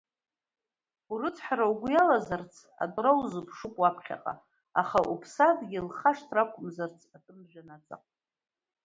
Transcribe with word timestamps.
Урыцҳара 1.11 1.65
угәы 1.71 1.89
иалазарц 1.91 2.53
атәра 2.83 3.11
узыԥшуп 3.19 3.75
уаԥхьаҟа, 3.81 4.33
аха 4.81 4.99
уԥсадгьыл 5.13 5.87
хашҭра 5.97 6.41
ақәмзарц 6.43 6.99
атәым 7.15 7.39
жәҩан 7.49 7.69
аҵаҟа. 7.75 8.09